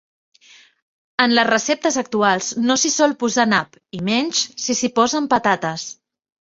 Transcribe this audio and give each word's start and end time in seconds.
En 1.25 1.35
les 1.39 1.47
receptes 1.49 1.99
actuals 2.03 2.49
no 2.65 2.79
s'hi 2.85 2.93
sol 2.97 3.15
posar 3.27 3.47
nap 3.53 3.79
i 3.99 4.03
menys, 4.11 4.43
si 4.67 4.81
s'hi 4.83 4.93
posen 5.01 5.33
patates. 5.39 5.89